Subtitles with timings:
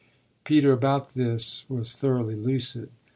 [0.45, 2.89] Peter, about this, was thoroughly lucid.